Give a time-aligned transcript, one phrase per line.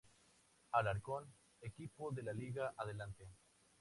[0.71, 1.31] Alcorcón,
[1.61, 3.27] equipo de la Liga Adelante.